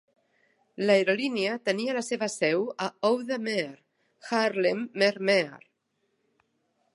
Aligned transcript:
L'aerolínia 0.85 1.51
tenia 1.69 1.95
la 1.97 2.03
seva 2.07 2.29
seu 2.37 2.65
a 2.87 2.87
Oude 3.11 3.37
Meer, 3.49 3.69
Haarlemmermeer. 4.31 5.63